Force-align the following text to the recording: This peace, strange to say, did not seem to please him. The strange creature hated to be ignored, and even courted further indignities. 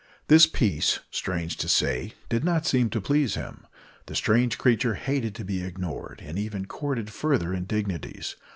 This 0.29 0.47
peace, 0.47 1.01
strange 1.11 1.57
to 1.57 1.67
say, 1.69 2.13
did 2.27 2.43
not 2.43 2.65
seem 2.65 2.89
to 2.89 2.99
please 2.99 3.35
him. 3.35 3.67
The 4.07 4.15
strange 4.15 4.57
creature 4.57 4.95
hated 4.95 5.35
to 5.35 5.45
be 5.45 5.61
ignored, 5.63 6.23
and 6.25 6.39
even 6.39 6.65
courted 6.65 7.11
further 7.13 7.53
indignities. 7.53 8.35